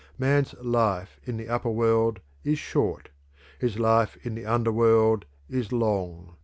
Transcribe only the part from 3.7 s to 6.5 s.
life in the under world is long.